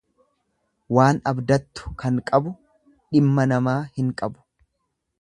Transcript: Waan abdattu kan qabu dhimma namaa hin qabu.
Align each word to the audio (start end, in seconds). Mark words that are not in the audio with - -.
Waan 0.97 1.19
abdattu 1.33 1.93
kan 2.05 2.19
qabu 2.31 2.57
dhimma 2.57 3.49
namaa 3.55 3.81
hin 4.01 4.13
qabu. 4.23 4.47